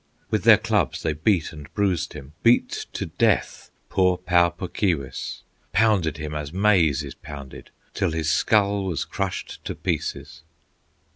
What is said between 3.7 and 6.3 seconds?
poor Pau Puk Keewis, Pounded